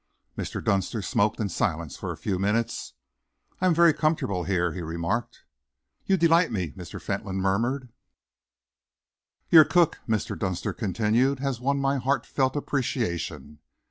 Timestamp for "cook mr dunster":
9.63-10.73